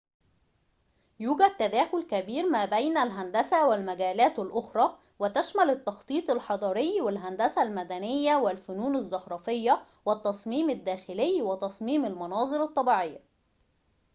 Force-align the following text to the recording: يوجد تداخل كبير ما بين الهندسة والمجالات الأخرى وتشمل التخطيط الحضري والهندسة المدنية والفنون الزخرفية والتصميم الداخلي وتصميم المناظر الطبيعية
يوجد 1.19 1.57
تداخل 1.59 2.03
كبير 2.03 2.49
ما 2.49 2.65
بين 2.65 2.97
الهندسة 2.97 3.67
والمجالات 3.69 4.39
الأخرى 4.39 4.97
وتشمل 5.19 5.69
التخطيط 5.69 6.29
الحضري 6.29 7.01
والهندسة 7.01 7.63
المدنية 7.63 8.35
والفنون 8.35 8.95
الزخرفية 8.95 9.83
والتصميم 10.05 10.69
الداخلي 10.69 11.41
وتصميم 11.41 12.05
المناظر 12.05 12.63
الطبيعية 12.63 13.19